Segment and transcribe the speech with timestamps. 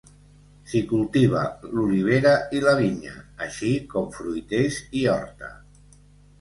[0.69, 1.43] S'hi cultiva
[1.73, 3.15] l'olivera i la vinya,
[3.51, 5.55] així com fruiters i horta.